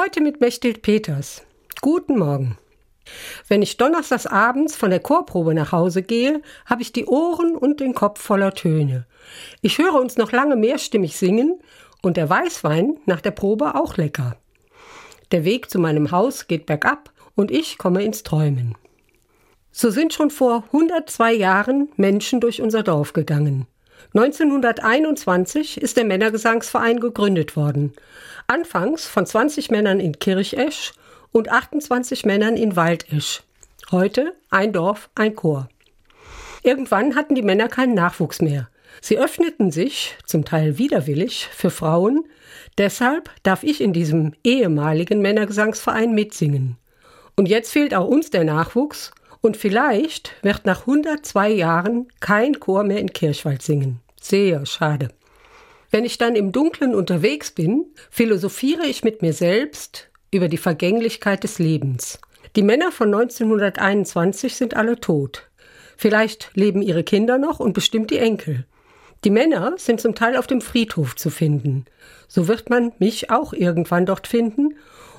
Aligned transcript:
Heute 0.00 0.20
mit 0.20 0.40
Mechthild 0.40 0.82
Peters. 0.82 1.42
Guten 1.80 2.20
Morgen. 2.20 2.56
Wenn 3.48 3.62
ich 3.62 3.78
donnerstags 3.78 4.28
abends 4.28 4.76
von 4.76 4.90
der 4.90 5.00
Chorprobe 5.00 5.54
nach 5.54 5.72
Hause 5.72 6.04
gehe, 6.04 6.40
habe 6.66 6.82
ich 6.82 6.92
die 6.92 7.06
Ohren 7.06 7.56
und 7.56 7.80
den 7.80 7.94
Kopf 7.94 8.20
voller 8.20 8.54
Töne. 8.54 9.06
Ich 9.60 9.78
höre 9.78 9.94
uns 9.94 10.16
noch 10.16 10.30
lange 10.30 10.54
mehrstimmig 10.54 11.16
singen 11.16 11.58
und 12.00 12.16
der 12.16 12.30
Weißwein 12.30 12.98
nach 13.06 13.20
der 13.20 13.32
Probe 13.32 13.74
auch 13.74 13.96
lecker. 13.96 14.36
Der 15.32 15.44
Weg 15.44 15.68
zu 15.68 15.80
meinem 15.80 16.12
Haus 16.12 16.46
geht 16.46 16.66
bergab 16.66 17.10
und 17.34 17.50
ich 17.50 17.76
komme 17.76 18.04
ins 18.04 18.22
Träumen. 18.22 18.76
So 19.72 19.90
sind 19.90 20.14
schon 20.14 20.30
vor 20.30 20.62
102 20.66 21.32
Jahren 21.32 21.88
Menschen 21.96 22.38
durch 22.38 22.62
unser 22.62 22.84
Dorf 22.84 23.14
gegangen. 23.14 23.66
1921 24.14 25.80
ist 25.80 25.96
der 25.96 26.04
Männergesangsverein 26.04 27.00
gegründet 27.00 27.56
worden. 27.56 27.92
Anfangs 28.46 29.06
von 29.06 29.26
20 29.26 29.70
Männern 29.70 30.00
in 30.00 30.18
Kirchesch 30.18 30.92
und 31.32 31.50
28 31.50 32.24
Männern 32.24 32.56
in 32.56 32.76
Waldesch. 32.76 33.42
Heute 33.90 34.34
ein 34.50 34.72
Dorf, 34.72 35.10
ein 35.14 35.34
Chor. 35.34 35.68
Irgendwann 36.62 37.14
hatten 37.14 37.34
die 37.34 37.42
Männer 37.42 37.68
keinen 37.68 37.94
Nachwuchs 37.94 38.40
mehr. 38.40 38.68
Sie 39.00 39.18
öffneten 39.18 39.70
sich, 39.70 40.16
zum 40.26 40.44
Teil 40.44 40.78
widerwillig, 40.78 41.48
für 41.52 41.70
Frauen. 41.70 42.24
Deshalb 42.78 43.30
darf 43.42 43.62
ich 43.62 43.80
in 43.80 43.92
diesem 43.92 44.34
ehemaligen 44.42 45.20
Männergesangsverein 45.20 46.14
mitsingen. 46.14 46.76
Und 47.36 47.48
jetzt 47.48 47.72
fehlt 47.72 47.94
auch 47.94 48.08
uns 48.08 48.30
der 48.30 48.44
Nachwuchs 48.44 49.12
und 49.40 49.56
vielleicht 49.56 50.32
wird 50.42 50.66
nach 50.66 50.80
102 50.80 51.50
Jahren 51.50 52.08
kein 52.20 52.60
Chor 52.60 52.84
mehr 52.84 52.98
in 52.98 53.12
Kirchwald 53.12 53.62
singen. 53.62 54.00
Sehr 54.20 54.66
schade. 54.66 55.08
Wenn 55.90 56.04
ich 56.04 56.18
dann 56.18 56.36
im 56.36 56.52
Dunkeln 56.52 56.94
unterwegs 56.94 57.50
bin, 57.50 57.86
philosophiere 58.10 58.86
ich 58.86 59.04
mit 59.04 59.22
mir 59.22 59.32
selbst 59.32 60.10
über 60.30 60.48
die 60.48 60.58
Vergänglichkeit 60.58 61.44
des 61.44 61.58
Lebens. 61.58 62.20
Die 62.56 62.62
Männer 62.62 62.92
von 62.92 63.14
1921 63.14 64.54
sind 64.54 64.74
alle 64.74 65.00
tot. 65.00 65.48
Vielleicht 65.96 66.50
leben 66.54 66.82
ihre 66.82 67.04
Kinder 67.04 67.38
noch 67.38 67.60
und 67.60 67.72
bestimmt 67.72 68.10
die 68.10 68.18
Enkel. 68.18 68.66
Die 69.24 69.30
Männer 69.30 69.74
sind 69.78 70.00
zum 70.00 70.14
Teil 70.14 70.36
auf 70.36 70.46
dem 70.46 70.60
Friedhof 70.60 71.16
zu 71.16 71.30
finden. 71.30 71.86
So 72.28 72.46
wird 72.46 72.70
man 72.70 72.92
mich 72.98 73.30
auch 73.30 73.52
irgendwann 73.52 74.06
dort 74.06 74.28
finden 74.28 74.76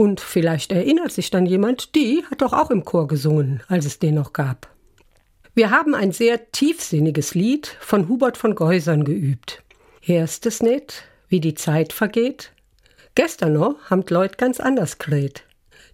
und 0.00 0.20
vielleicht 0.20 0.72
erinnert 0.72 1.12
sich 1.12 1.30
dann 1.30 1.44
jemand, 1.44 1.94
die 1.94 2.24
hat 2.30 2.40
doch 2.40 2.54
auch 2.54 2.70
im 2.70 2.86
Chor 2.86 3.06
gesungen, 3.06 3.62
als 3.68 3.84
es 3.84 3.98
den 3.98 4.14
noch 4.14 4.32
gab. 4.32 4.74
Wir 5.52 5.70
haben 5.70 5.94
ein 5.94 6.10
sehr 6.10 6.50
tiefsinniges 6.52 7.34
Lied 7.34 7.66
von 7.80 8.08
Hubert 8.08 8.38
von 8.38 8.54
Geusern 8.54 9.04
geübt. 9.04 9.62
Hörst 10.00 10.46
es 10.46 10.62
nicht, 10.62 11.02
wie 11.28 11.40
die 11.40 11.52
Zeit 11.52 11.92
vergeht? 11.92 12.50
Gestern 13.14 13.52
noch 13.52 13.90
haben 13.90 14.06
die 14.06 14.14
Leute 14.14 14.38
ganz 14.38 14.58
anders 14.58 14.96
geredet. 14.96 15.44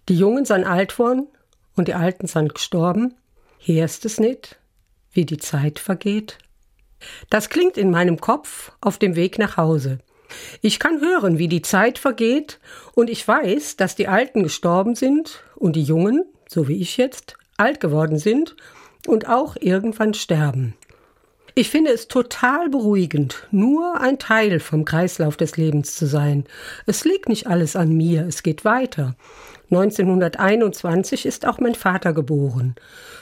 Die 0.07 0.17
Jungen 0.17 0.45
sind 0.45 0.63
alt 0.63 0.97
worden 0.99 1.27
und 1.75 1.89
die 1.89 1.93
Alten 1.93 2.27
sind 2.27 2.55
gestorben. 2.55 3.13
Hörst 3.59 4.05
es 4.05 4.21
nicht, 4.21 4.57
wie 5.11 5.25
die 5.25 5.37
Zeit 5.37 5.79
vergeht? 5.79 6.37
Das 7.29 7.49
klingt 7.49 7.75
in 7.75 7.91
meinem 7.91 8.21
Kopf 8.21 8.71
auf 8.79 8.99
dem 8.99 9.17
Weg 9.17 9.37
nach 9.37 9.57
Hause. 9.57 9.99
Ich 10.61 10.79
kann 10.79 11.01
hören, 11.01 11.37
wie 11.37 11.47
die 11.47 11.61
Zeit 11.61 11.99
vergeht, 11.99 12.59
und 12.93 13.09
ich 13.09 13.27
weiß, 13.27 13.77
dass 13.77 13.95
die 13.95 14.07
Alten 14.07 14.43
gestorben 14.43 14.95
sind 14.95 15.43
und 15.55 15.75
die 15.75 15.83
Jungen, 15.83 16.25
so 16.47 16.67
wie 16.67 16.81
ich 16.81 16.97
jetzt, 16.97 17.35
alt 17.57 17.79
geworden 17.79 18.19
sind 18.19 18.55
und 19.07 19.27
auch 19.27 19.55
irgendwann 19.59 20.13
sterben. 20.13 20.75
Ich 21.55 21.71
finde 21.71 21.91
es 21.91 22.07
total 22.07 22.69
beruhigend, 22.69 23.47
nur 23.49 23.99
ein 23.99 24.19
Teil 24.19 24.59
vom 24.59 24.85
Kreislauf 24.85 25.37
des 25.37 25.57
Lebens 25.57 25.95
zu 25.95 26.05
sein. 26.05 26.43
Es 26.85 27.03
liegt 27.03 27.29
nicht 27.29 27.47
alles 27.47 27.75
an 27.75 27.97
mir, 27.97 28.27
es 28.27 28.43
geht 28.43 28.63
weiter. 28.63 29.15
1921 29.71 31.25
ist 31.25 31.47
auch 31.47 31.59
mein 31.59 31.73
Vater 31.73 32.13
geboren. 32.13 32.75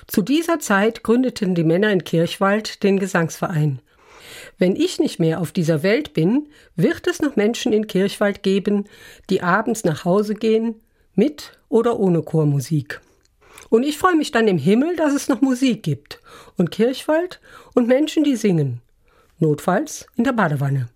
Zu 0.08 0.22
dieser 0.22 0.60
Zeit 0.60 1.02
gründeten 1.02 1.56
die 1.56 1.64
Männer 1.64 1.92
in 1.92 2.04
Kirchwald 2.04 2.84
den 2.84 3.00
Gesangsverein. 3.00 3.80
Wenn 4.58 4.76
ich 4.76 5.00
nicht 5.00 5.20
mehr 5.20 5.42
auf 5.42 5.52
dieser 5.52 5.84
Welt 5.84 6.14
bin, 6.14 6.48
wird 6.76 7.08
es 7.08 7.22
noch 7.22 7.36
Menschen 7.36 7.74
in 7.74 7.88
Kirchwald 7.88 8.44
geben, 8.44 8.86
die 9.30 9.42
abends 9.42 9.84
nach 9.84 10.06
Hause 10.06 10.36
gehen, 10.36 10.76
mit 11.14 11.58
oder 11.70 12.00
ohne 12.00 12.22
Chormusik. 12.22 13.02
Und 13.70 13.84
ich 13.84 13.98
freue 13.98 14.16
mich 14.16 14.32
dann 14.32 14.48
im 14.48 14.58
Himmel, 14.58 14.96
dass 14.96 15.14
es 15.14 15.28
noch 15.28 15.42
Musik 15.42 15.84
gibt 15.84 16.22
und 16.58 16.72
Kirchwald 16.72 17.40
und 17.74 17.88
Menschen, 17.88 18.24
die 18.24 18.36
singen. 18.36 18.82
Notfalls 19.40 20.08
in 20.16 20.24
der 20.24 20.34
Badewanne. 20.34 20.88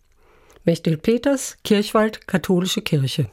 Mechthild 0.64 1.02
Peters, 1.02 1.58
Kirchwald, 1.64 2.28
Katholische 2.28 2.82
Kirche. 2.82 3.28